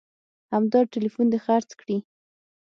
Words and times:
همدا 0.53 0.79
ټلیفون 0.93 1.25
دې 1.31 1.39
خرڅ 1.45 1.69
کړي 1.79 1.97